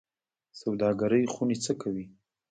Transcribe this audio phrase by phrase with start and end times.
[0.61, 2.05] سوداګرۍ خونې څه کوي؟